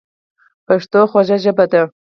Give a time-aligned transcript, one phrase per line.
[0.67, 1.81] پښتو خوږه ژبه ده